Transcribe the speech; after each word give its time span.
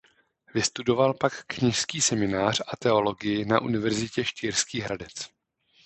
Vystudoval 0.53 1.13
pak 1.13 1.43
kněžský 1.47 2.01
seminář 2.01 2.61
a 2.67 2.75
teologii 2.75 3.45
na 3.45 3.61
Univerzitě 3.61 4.23
Štýrský 4.23 4.81
Hradec. 4.81 5.29